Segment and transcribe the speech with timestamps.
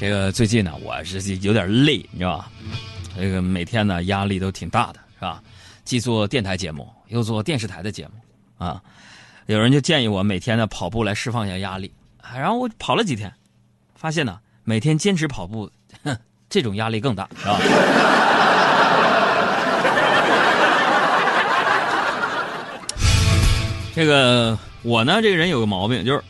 [0.00, 2.50] 这个最近呢，我是有点累，你知道吧？
[3.14, 5.42] 这个每天呢压力都挺大的，是吧？
[5.84, 8.82] 既做电台节目，又做电视台的节目，啊，
[9.44, 11.92] 有人就建议我每天呢跑步来释放一下压力，
[12.34, 13.30] 然后我跑了几天，
[13.94, 15.70] 发现呢每天坚持跑步，
[16.02, 16.16] 哼
[16.48, 17.60] 这种压力更大，是吧？
[23.94, 26.24] 这个我呢，这个人有个毛病，就是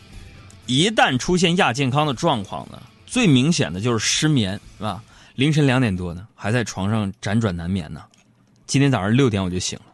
[0.66, 5.02] 一旦出现亚健康的状况呢，最明显的就是失眠，是吧？
[5.34, 8.04] 凌晨两点多呢，还在床上辗转难眠呢。
[8.66, 9.86] 今天早上六点我就醒了，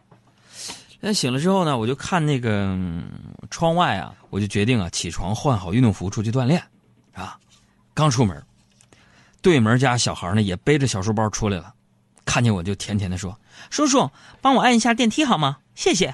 [0.99, 2.77] 那醒了之后呢，我就看那个
[3.49, 6.61] 窗外啊，我就决定啊，起床换好运动服出去锻炼，
[7.11, 7.39] 啊，
[7.95, 8.39] 刚出门，
[9.41, 11.73] 对门家小孩呢也背着小书包出来了，
[12.23, 13.35] 看见我就甜甜的说
[13.71, 14.07] ：“叔叔，
[14.41, 15.57] 帮我按一下电梯好吗？
[15.73, 16.05] 谢谢。”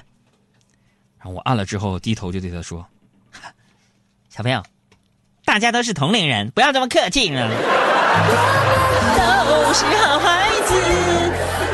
[1.20, 2.86] 然后我按了之后，低头就对他说
[4.30, 4.62] ：“小朋友，
[5.54, 7.48] 大家都是同龄人，不要这么客气啊。”
[9.46, 10.74] 都是好孩子，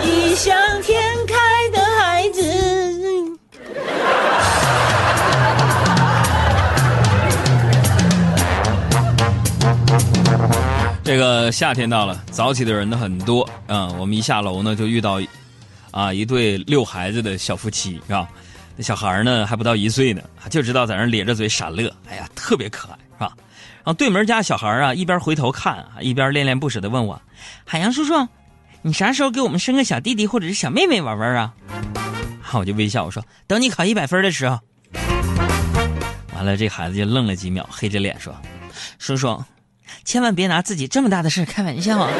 [0.04, 1.34] 异想天开
[1.72, 2.42] 的孩子。
[11.02, 13.88] 这个夏天到了，早起的人呢很多啊。
[13.98, 15.18] 我们一下楼呢，就遇到
[15.90, 18.28] 啊一对遛孩子的小夫妻，是吧？
[18.76, 22.98] 那小孩呢还不到一岁呢，就知道在那咧着嘴傻乐，哎呀，特别可爱？
[23.82, 27.20] 然后对门家小孩啊，一边回头看啊，一边恋恋不舍的问我
[27.64, 28.28] ：“海洋叔叔，
[28.82, 31.54] 你啥时候给我们生个小弟弟或者是小妹妹玩玩啊？”
[32.52, 34.58] 我就微笑我说：“等你考一百分的时候。”
[36.36, 38.34] 完了，这孩子就愣了几秒，黑着脸说
[38.98, 39.42] ：“叔叔，
[40.04, 42.10] 千万别拿自己这么大的事开玩笑啊！”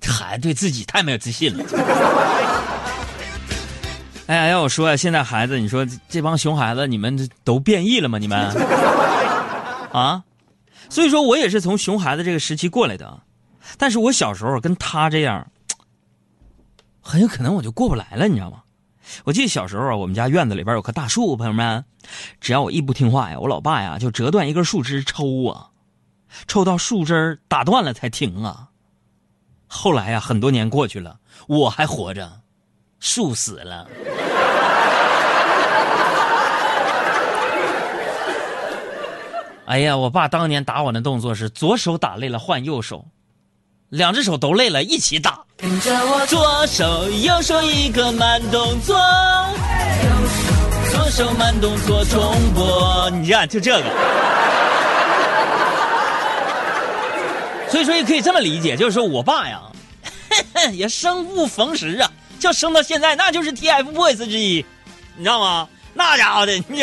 [0.00, 1.64] 这 孩子对自己太没有自信了。
[4.30, 8.16] 哎呀，要我说呀，现在孩子，你说这帮熊孩子，你们都变异了吗？
[8.16, 8.38] 你们
[9.90, 10.22] 啊？
[10.88, 13.22] 所以说我也是从熊孩子这个时期过来的，
[13.76, 15.50] 但是我小时候跟他这样，
[17.00, 18.62] 很有可能我就过不来了，你知道吗？
[19.24, 21.84] 我记得小时候啊，我们家院子里边有棵大树，朋友们，
[22.40, 25.72] 只要我一不听话呀，我老爸呀就折断一根树枝抽我，
[26.46, 28.68] 抽到树枝打断了才停啊。
[29.66, 32.42] 后来呀，很多年过去了，我还活着，
[33.00, 33.86] 树死了。
[39.66, 43.04] 哎呀，我爸当年打我的动作是左手打累了换右手，
[43.88, 45.40] 两只手都累了一起打。
[45.56, 48.98] 跟着我，左手右手一个慢动作，
[50.90, 53.10] 左手慢动作重播。
[53.10, 53.84] 你看，就这个。
[57.68, 59.60] 所以说也可以这么理解，就是说我爸呀，
[60.72, 64.64] 也生不逢时啊，就生到现在，那就是 TFBOYS 之一，
[65.14, 65.68] 你知道吗？
[65.92, 66.82] 那家伙的，你。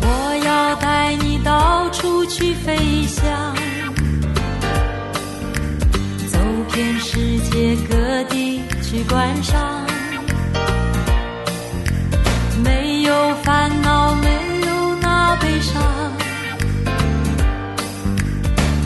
[0.00, 2.76] 我要带你到处去飞
[3.06, 3.54] 翔，
[6.32, 6.38] 走
[6.72, 9.86] 遍世界各地去观赏，
[12.64, 14.30] 没有烦恼，没
[14.66, 15.82] 有那悲伤，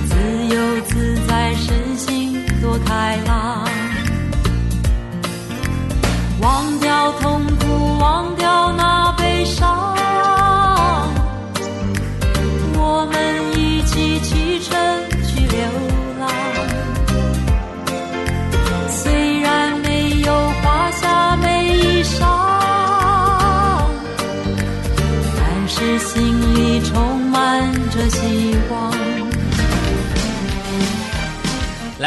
[0.08, 0.16] 自
[0.54, 3.68] 由自在，身心多开朗，
[6.42, 7.61] 忘掉痛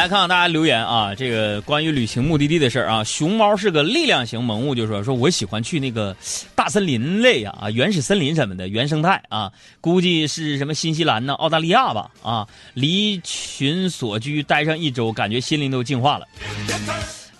[0.05, 6.15] 来看看大家留言啊，这个关于旅行目的地的事儿啊，熊猫是个力量型萌物，就说说我喜欢去那个
[6.53, 9.51] 大森林类啊，原始森林什么的，原生态啊，
[9.81, 16.27] 估计是什么新西兰呢、澳大利亚吧啊，离群所居待上一周，感觉心灵都净化了。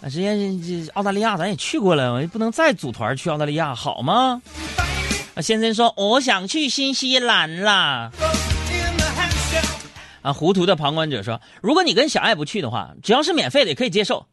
[0.01, 4.41] 啊，之前这澳大利亚咱也去过了，我也不能再组团去澳大利亚，好吗？
[5.35, 8.11] 啊，先生说我想去新西兰啦。
[10.25, 14.25] 啊，糊涂的旁观者说：“如果你跟小爱不去的话，只要是免费的也可以接受。”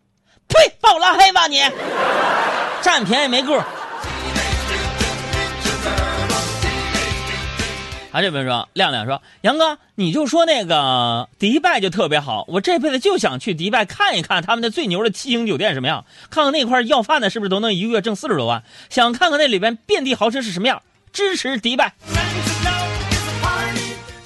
[0.48, 0.74] 呸！
[0.80, 1.60] 把我拉黑吧你！
[2.80, 3.52] 占便宜没顾。
[8.10, 20.82] 啊，这边说亮亮说：“杨哥，你就说那个迪拜就特别好，我这辈子就想去迪拜看一看他们的最牛的七星酒店什么样，看看那块要饭的是不是都能一个月挣四十多万，想看看那里边遍地豪车是什么样。
[21.12, 21.92] 支持迪拜。”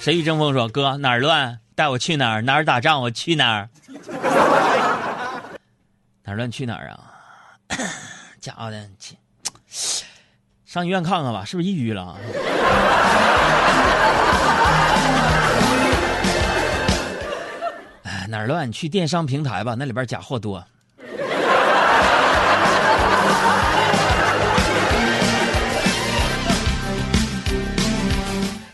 [0.07, 2.41] 谁与争锋说：“哥哪儿乱，带我去哪儿？
[2.41, 3.69] 哪儿打仗我去哪儿？
[6.23, 7.11] 哪儿乱去哪儿啊？
[8.39, 8.87] 家伙的，
[10.65, 12.15] 上医院看看吧，是不是抑郁了？
[18.03, 18.71] 哎，哪儿乱？
[18.71, 20.65] 去电商平台吧，那里边假货多。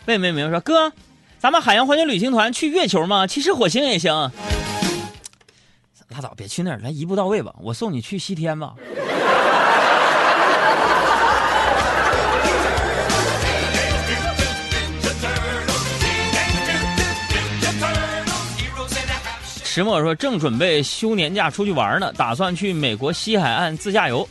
[0.06, 0.92] 魏明明说：“哥，
[1.44, 3.26] 咱们海洋环球旅行团去月球吗？
[3.26, 4.10] 其实火星也行。
[6.08, 7.54] 拉倒，别去那儿，来一步到位吧。
[7.60, 8.72] 我送你去西天吧。”
[19.62, 24.26] 石墨说：“正准备休年假出去玩呢，打算去美国西海岸自驾游。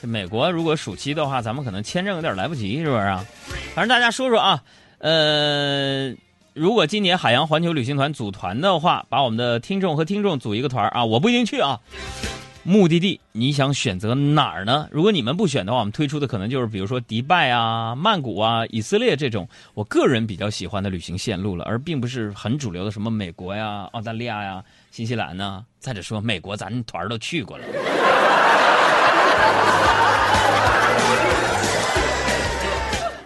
[0.00, 3.22] 美国如果暑期的话，咱们可能签证有点来不及，是不是啊？
[3.74, 4.62] 反正大家说说啊，
[5.00, 6.14] 呃，
[6.52, 11.80] 如果今年海洋环球旅行团组团的话，把我们的听众和听众组一个团啊，我不一定去啊。
[12.62, 14.86] 目的地你想选择哪儿呢？
[14.90, 25.64] 如果你们不选的话，我们推出的可能就是比如说迪拜啊、曼谷啊、以色列这种我个人比较喜欢的旅行线路了，而并不是很主流的什么美国呀、澳大利亚呀、新西兰呢。
[25.78, 27.64] 再者说，美国咱团都去过了。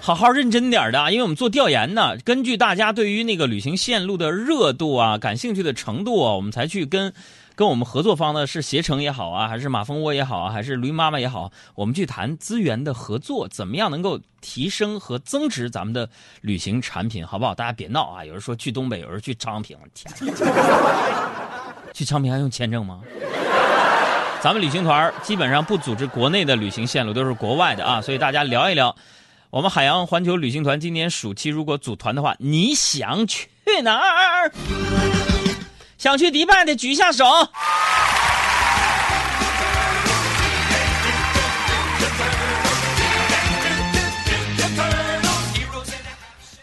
[0.05, 7.11] 好好认真点的，因为我们做调研呢，根据大家对于那个旅行线路的热度啊、感兴趣的程度啊，我们才去跟。
[7.57, 16.07] 跟我们合作方呢是携程也好啊，还是马蜂窝也好啊，还是驴妈妈也好，我们去谈资源的合作，怎么样能够提升和增值咱们的
[16.43, 17.55] 旅行产品，好不好？
[17.55, 18.25] 大家别闹啊！
[18.25, 20.13] 有人说去东北，有人去昌平，天，
[21.95, 23.01] 去昌平还用签证吗？
[24.43, 28.95] 咱们旅行团基本上不组织国内的旅行线路，都是国外的啊，所以大家聊一聊，
[29.55, 33.49] 我们海洋环球旅行团今年暑期如果组团的话，你想去
[33.85, 34.53] 哪儿？
[35.97, 37.25] 想去迪拜的举一下手。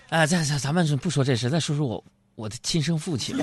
[0.09, 2.03] 哎，咱咱咱们不说这事，再说说我
[2.35, 3.38] 我的亲生父亲。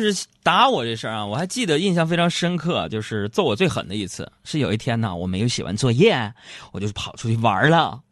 [0.00, 6.32] 就是打我这事儿啊，我还记得印象非常深刻，就是揍我最狠的一次，是有一天呢，我没有写完作业，
[6.72, 8.02] 我就跑出去玩了。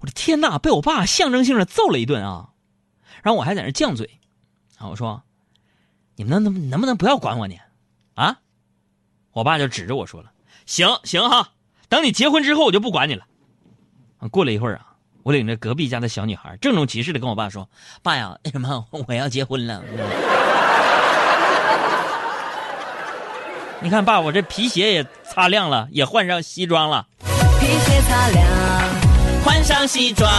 [0.00, 2.50] 我的天呐，被我爸象征性的揍了一顿啊！
[3.22, 4.18] 然后我还在那犟嘴。
[4.78, 4.88] 啊！
[4.88, 5.22] 我说，
[6.16, 7.54] 你们能能能不能不要管我呢？
[8.14, 8.38] 啊！
[9.32, 10.32] 我爸就指着我说了
[10.64, 11.52] ：“行行哈，
[11.88, 13.26] 等你结婚之后，我就不管你了。”！
[14.32, 17.68] 过了一会儿啊，我领着隔壁家的小女孩郑重其事的跟我爸说
[18.02, 19.84] ：“爸呀，那什么，我要结婚了。”
[23.82, 27.06] 你看，爸，我这皮鞋也擦亮了，也换上西装了。
[27.58, 28.46] 皮鞋擦亮，
[29.42, 30.30] 换上西装。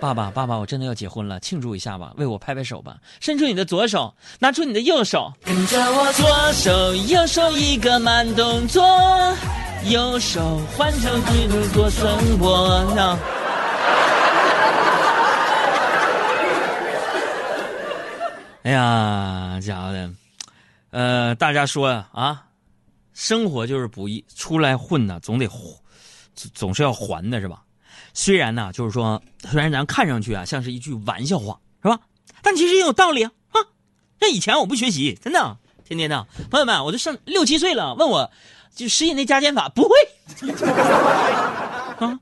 [0.00, 8.84] 爸爸，爸爸，我真的要结婚了，庆祝一下吧，为我拍拍手吧，伸出你的左手，拿出你的右手，跟着我左手右手一个慢动作，
[9.84, 12.68] 右手换成几度做声波
[18.68, 20.10] 哎呀，家伙的，
[20.90, 22.44] 呃，大家说呀啊，
[23.14, 27.62] 生活就是不易，出来混呢，总得总总是要还的，是吧？
[28.12, 31.98] 虽然呢，就是说，虽然咱看上去啊像是一句玩笑话，是吧？
[32.42, 33.32] 但其实也有道理啊！
[33.52, 33.56] 啊，
[34.20, 35.56] 那以前我不学习，真的，
[35.86, 38.30] 天天的，朋友们，我都上六七岁了，问我
[38.74, 39.96] 就十以内加减法不会
[42.04, 42.20] 啊？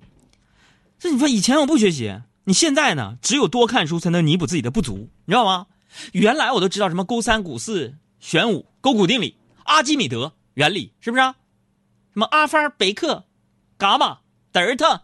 [1.00, 3.16] 这你说以前我不学习，你现在呢？
[3.20, 5.66] 只有多看书才能弥补自己的不足，你知道吗？
[6.12, 11.22] 原来我都知道什么勾三股四玄武勾股定理阿基米德原理，是不是？
[11.22, 11.36] 啊
[12.12, 13.24] 什么阿法贝克
[13.78, 15.02] 伽马德尔塔。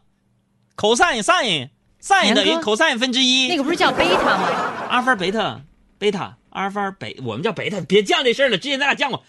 [0.74, 1.68] cos sin
[2.00, 4.48] sin 等于 cos 分之一，那个不是叫贝塔吗？
[4.88, 5.60] 阿尔法贝塔
[5.98, 8.56] 贝塔阿尔法贝，我们叫贝塔，别犟这事儿了。
[8.56, 9.22] 之前咱俩犟过，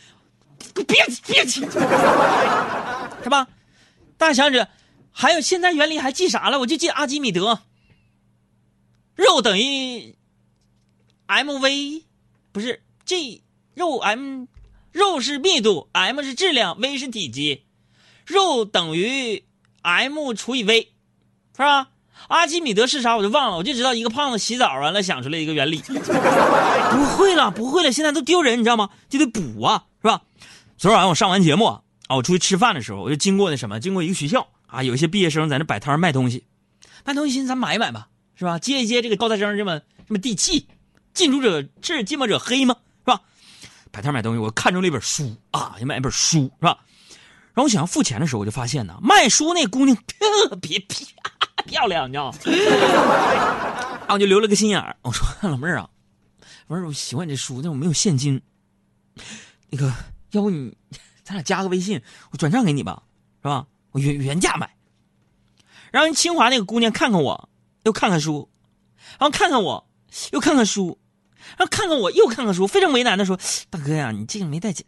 [0.86, 3.48] 别别急，是吧？
[4.17, 4.65] 大家想想，
[5.12, 6.60] 还有现在原理还记啥了？
[6.60, 7.60] 我就记阿基米德，
[9.15, 10.15] 肉等于
[11.27, 12.03] mv，
[12.51, 14.46] 不是 g 肉 m
[14.92, 17.63] 肉是密度，m 是质量，v 是体积，
[18.25, 19.44] 肉等于
[19.82, 20.89] m 除以 v。
[21.56, 21.89] 是吧？
[22.30, 23.15] 阿基米德是啥？
[23.15, 25.77] 我就忘了，我就知道一个胖子洗澡完了想出来一个原理。
[25.86, 28.89] 不会了，不会了，现在都丢人，你知道吗？
[29.08, 30.24] 就得补啊，是吧？
[30.80, 31.82] 昨晚上我上完节目啊，
[32.15, 36.44] 我出去吃饭的时候，我就经过那什么，经过一个学校啊，有一些毕业生在那摆摊卖东西，
[37.06, 38.58] 卖东西咱买一买吧，是吧？
[38.58, 40.65] 接一接这个高材生这么这么地气，
[41.13, 43.22] 近朱者赤，近墨者黑吗，是吧？
[43.91, 46.77] 摆摊买东西，我看中了一本书啊，要买一本书，是吧？
[47.53, 51.08] 然后我想要付钱的时候，我就发现呢，卖书那姑娘特别漂
[51.65, 52.38] 漂亮，你知道吗？
[52.46, 55.89] 然后我就留了个心眼儿，我说老妹儿啊，
[56.67, 58.41] 我说我喜欢你这书，但我没有现金，
[59.70, 59.93] 那个，
[60.32, 60.75] 要不你
[61.24, 62.01] 咱俩加个微信，
[62.32, 63.03] 我转账给你吧，
[63.41, 63.67] 是吧？
[63.91, 64.75] 我原原价买。
[65.91, 67.50] 然后人清华那个姑娘看看我，
[67.84, 68.50] 又看看书，
[69.20, 69.88] 然后看看我，
[70.32, 71.00] 又看看书，
[71.58, 74.86] 然后看看我又看看书，非常为难的说：“大哥呀，你这个没带钱。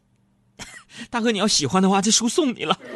[1.09, 2.77] 大哥，你要喜欢的话，这书送你了。”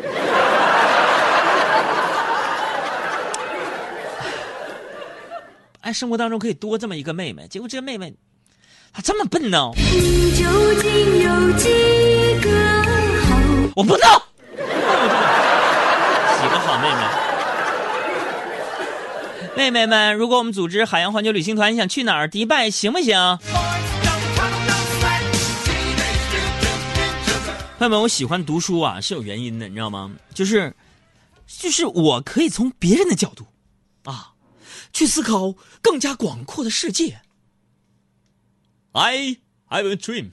[5.81, 8.13] 哎，生活当中可以多这么一个妹妹，结果这个妹妹，
[8.93, 9.71] 她这么笨呢？
[9.75, 10.45] 你究
[10.81, 11.69] 竟有几
[12.41, 12.49] 个
[13.27, 13.37] 好？
[13.75, 14.21] 我不知道，
[16.41, 17.18] 几个好妹妹。
[19.57, 22.27] 妹妹们，如果我们组织海洋环球旅行团，你想去哪儿？
[22.27, 23.15] 迪拜行不行？
[27.77, 30.11] 朋友们，我喜欢读书啊，是有原因的，你知道吗？
[30.33, 30.75] 就是，
[31.47, 33.47] 就是我可以从别人的角度，
[34.03, 34.33] 啊。
[34.91, 35.53] 去思考
[35.83, 37.21] 更加广阔的世界。
[38.93, 39.37] I
[39.69, 40.31] have a dream.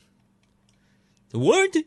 [1.29, 1.85] The world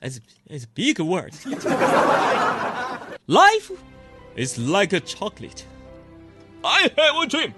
[0.00, 1.32] is is big world.
[3.26, 3.72] Life
[4.36, 5.64] is like a chocolate.
[6.63, 7.53] I have a dream.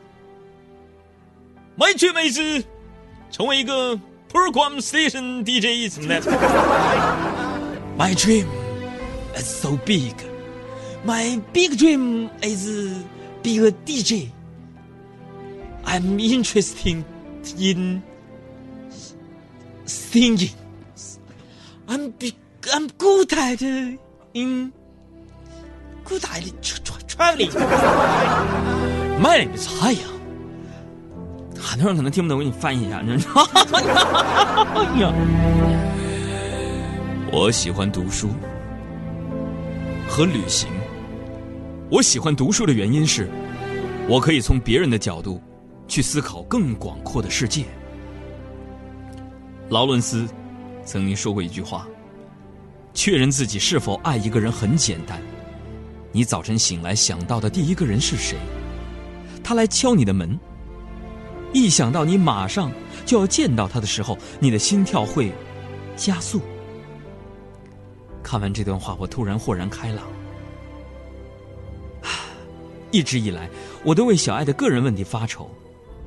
[1.77, 2.65] My dream is
[3.31, 5.89] 成为一个 program station DJ.
[7.97, 8.47] My dream
[9.35, 10.13] is so big.
[11.03, 13.03] My big dream is
[13.41, 14.29] be a DJ.
[15.83, 17.03] I'm interested
[17.57, 18.03] in
[19.85, 20.51] singing.
[21.87, 22.35] I'm be,
[22.73, 23.61] I'm good at
[24.33, 24.71] in
[26.05, 26.43] good at
[27.16, 27.50] traveling.
[29.18, 30.06] My name is Haya.
[31.58, 33.00] 很多人可能听不懂，我给你翻译一下。
[33.00, 33.48] 你知道吗？
[37.32, 38.30] 我喜欢读书
[40.08, 40.68] 和旅行。
[41.90, 43.30] 我喜欢读书的原因是，
[44.08, 45.40] 我可以从别人的角度
[45.88, 47.64] 去思考更广阔的世界。
[49.70, 50.28] 劳伦斯
[50.84, 51.86] 曾经说过一句话
[52.94, 55.20] ：“确认自己是否爱一个人很简单，
[56.16, 58.38] 你早晨醒来想到的第一个人是谁？
[59.44, 60.40] 他来敲你的门，
[61.52, 62.72] 一想到你马上
[63.04, 65.30] 就要见到他的时候，你的心跳会
[65.94, 66.40] 加速。”
[68.24, 70.06] 看完这段话，我突然豁然开朗。
[72.90, 73.50] 一直以来，
[73.84, 75.50] 我都为小爱的个人问题发愁，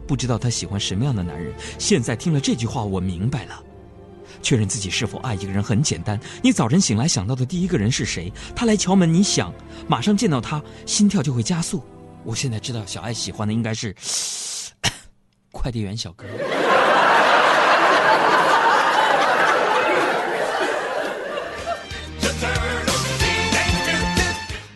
[0.07, 1.53] 不知道她喜欢什么样的男人。
[1.77, 3.63] 现在听了这句话，我明白了。
[4.41, 8.31] 确认自己是否爱一个人很简单，你早晨醒来想到的第一个人是谁？
[8.55, 9.53] 他来敲门，你想
[9.87, 11.83] 马上见到他，心跳就会加速。
[12.23, 13.95] 我现在知道小爱喜欢的应该是
[15.51, 16.25] 快递员小哥。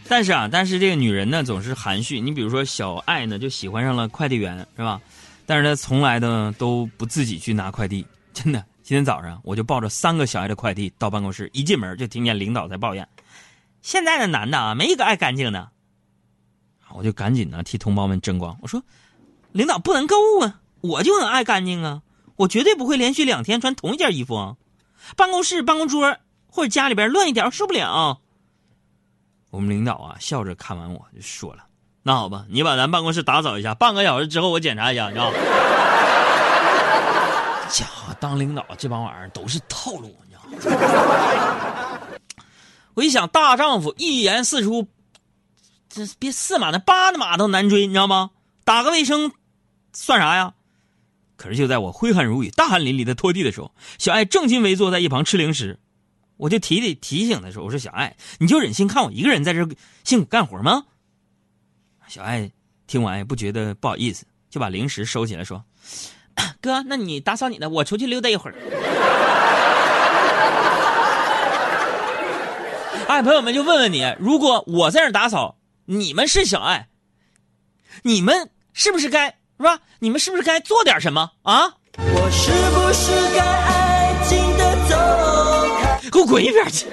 [0.08, 2.22] 但是啊，但是这个女人呢总是含蓄。
[2.22, 5.02] 你比如说小爱呢就喜欢上了快递员，是吧？
[5.48, 8.06] 但是她从来呢都不自己去拿快递。
[8.32, 13.08] 真的，今天早上我就抱着三个小爱的快递到办公室，一进门就听见领导在抱怨
[13.82, 15.70] ：“现在的男的啊，没一个爱干净的。”
[16.94, 18.84] 我就赶紧呢替同胞们争光，我说
[19.54, 22.02] ：“领导不能购物啊，我就很爱干净啊，
[22.36, 24.58] 我绝对不会连续两天穿同一件衣服啊。
[25.16, 28.20] 办公室、办公桌或者家里边乱一点，受不了。”
[29.50, 31.64] 我们领导啊，笑着看完我就说了
[32.04, 35.38] ：“那好吧，你把咱办公室打扫一下，半个小时之后我检查一下，你知道吗？”
[37.74, 42.00] 家伙，当领导这帮玩意儿都是套路，你知道吗？
[42.94, 44.88] 我一想，大丈夫一言四出，
[45.90, 48.30] 这别四马的八的马都难追，你知道吗？
[48.64, 49.32] 打个卫生
[49.92, 50.54] 算啥呀？
[51.36, 55.80] 可是就在我挥汗如雨、大汗淋漓的拖地的时候，小爱正襟危坐在一旁吃零食。
[56.38, 59.68] 我就提提提醒他说：“我说小爱，你就忍心看我一个人在这
[60.04, 60.86] 辛苦干活吗？”
[62.08, 62.52] 小爱
[62.86, 65.64] 听完也不觉得不好意思，就把零食收起来说
[66.62, 68.56] ：“哥，那你打扫你的，我出去溜达一会儿。
[73.08, 76.88] ”哎，朋友们，就问问你，如果我在这打扫，你们是小爱，
[78.04, 79.80] 你们是不是该是吧？
[80.00, 81.76] 你们是不是该做点什么啊？
[81.98, 84.96] 我是不是该安静的走
[85.82, 86.00] 开？
[86.10, 86.88] 给我滚一边去！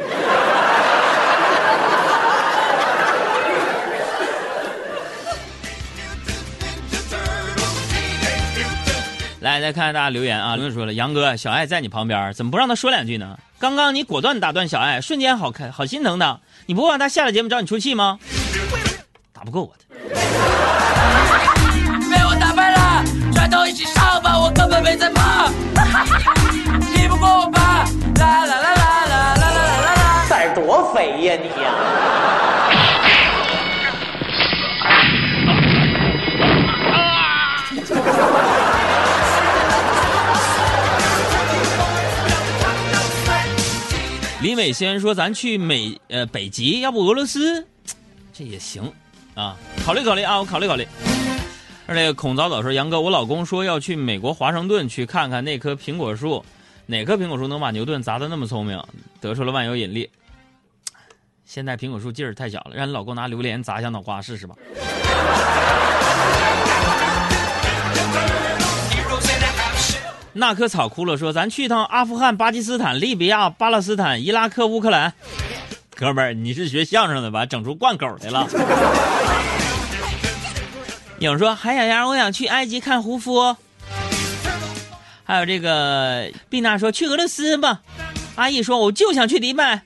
[9.40, 10.54] 来，再看看大家留言啊！
[10.54, 13.38] 留言说了，杨哥，小爱在你旁边，怎么不让他说两句呢？
[13.58, 16.38] 刚刚你果断打断小爱，瞬间好开，好心疼他。
[16.66, 18.18] 你不让他下了节目找你出气吗？
[19.32, 19.84] 打不过我的。
[22.10, 25.48] 被我打败了，全都一起上吧，我根本没在怕。
[26.94, 27.86] 敌不过我吧？
[28.18, 30.26] 啦啦啦啦啦啦啦啦啦。
[30.28, 30.54] 胆。
[30.54, 31.72] 多肥呀你呀！
[44.56, 47.66] 伟先说咱去美呃北极，要不俄罗斯，
[48.32, 48.90] 这也行
[49.34, 50.86] 啊，考虑考虑啊，我考虑考虑。
[51.86, 56.44] 而那个孔早早说，杨哥，我老公说要去美国华盛顿去看看那棵苹果树，
[56.86, 58.82] 哪棵苹果树能把牛顿砸得那么聪明，
[59.20, 60.08] 得出了万有引力。
[61.44, 64.54] 现在苹果树劲儿太小了，让你老公拿榴莲砸一下脑瓜试试吧。
[70.32, 75.12] 那棵草哭了，说：“咱去趟阿富汗、巴基斯坦、利比亚、巴勒斯坦、伊拉克、乌克兰。”
[75.96, 77.44] 哥们儿，你是学相声的吧？
[77.44, 78.48] 整出灌狗来了。
[81.18, 83.56] 影说：“海小羊，我想去埃及看胡夫。”
[85.24, 87.80] 还有这个碧娜说：“去俄罗斯吧。”
[88.36, 89.82] 阿义说：“我就想去迪拜。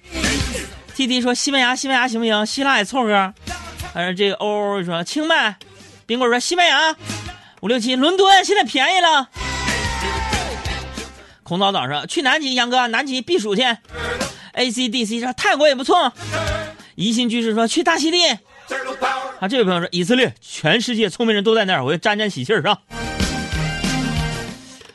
[0.94, 2.46] ”T T 说：“西班牙，西班牙行不行？
[2.46, 3.34] 希腊也凑合。”
[3.92, 5.56] 还有这个欧欧说：“清迈。”
[6.06, 6.94] 冰棍说：“西班牙。”
[7.62, 9.28] 五六七，伦敦现在便宜了。
[11.44, 13.62] 孔早早上去南极，杨哥，南极避暑去。
[14.52, 16.10] A C D C 说泰国也不错。
[16.94, 18.26] 宜心居士说去大溪地。
[19.40, 22.78] 啊，这位朋友说以色列，全世界聪明人都在那儿，我要沾沾喜气儿是吧？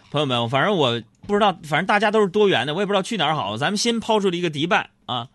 [0.10, 3.56] 朋友们，反正我不知道，反正大家都是多元的，我也不知道去哪儿好。
[3.58, 5.28] 咱们先抛出了一个迪拜啊，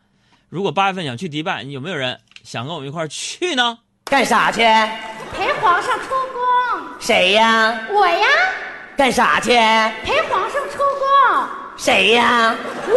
[0.49, 3.79] 如果八月份想去迪拜，你有没有人想跟我们一块儿去呢？
[4.05, 4.63] 干啥去？
[5.33, 6.99] 陪皇上出宫。
[6.99, 7.79] 谁呀？
[7.93, 8.27] 我呀。
[8.97, 9.51] 干啥去？
[10.03, 10.64] 陪皇上。
[11.77, 12.55] 谁呀？
[12.89, 12.95] 我。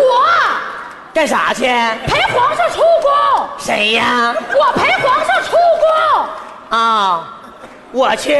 [1.13, 1.63] 干啥去？
[1.65, 3.49] 陪皇上出宫。
[3.57, 4.35] 谁呀？
[4.37, 5.51] 我陪皇上出
[6.69, 6.77] 宫。
[6.77, 7.27] 啊，
[7.91, 8.35] 我去。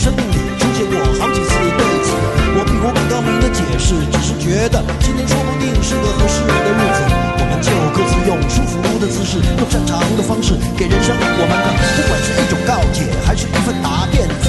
[0.00, 2.16] 生命里出现过好几次对子。
[2.56, 7.04] 我并不敢高明的解释，只是觉得今天说不定是个合适的日子，
[7.36, 14.48] 我们就各自用舒服的姿势，用擅长的方式，给人生我们的，不管是一种告解，还是一份答辩词。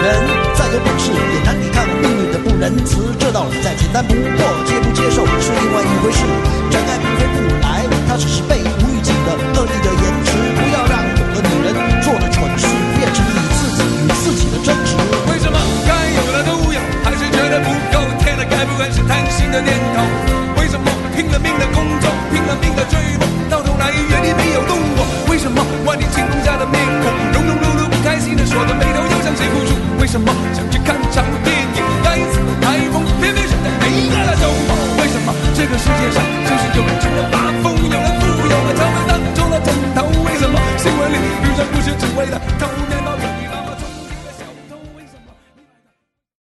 [0.00, 0.16] 人
[0.56, 3.12] 再有本事，也难抵抗命运的不仁慈。
[3.20, 6.24] 这道理再简单不过，接不接受是另外一回事。
[6.72, 10.04] 真爱并非不来，它只是被无预警的恶意的延